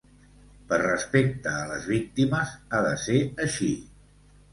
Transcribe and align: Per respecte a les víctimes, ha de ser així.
Per 0.69 0.77
respecte 0.81 1.51
a 1.57 1.67
les 1.71 1.85
víctimes, 1.89 2.55
ha 2.71 2.81
de 2.87 2.95
ser 3.03 3.19
així. 3.45 3.69